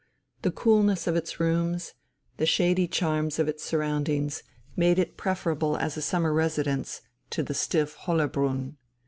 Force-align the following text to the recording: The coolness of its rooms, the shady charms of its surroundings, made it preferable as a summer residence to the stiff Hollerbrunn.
The 0.41 0.49
coolness 0.49 1.05
of 1.05 1.15
its 1.15 1.39
rooms, 1.39 1.93
the 2.37 2.47
shady 2.47 2.87
charms 2.87 3.37
of 3.37 3.47
its 3.47 3.63
surroundings, 3.63 4.41
made 4.75 4.97
it 4.97 5.15
preferable 5.15 5.77
as 5.77 5.95
a 5.95 6.01
summer 6.01 6.33
residence 6.33 7.03
to 7.29 7.43
the 7.43 7.53
stiff 7.53 7.95
Hollerbrunn. 8.07 8.77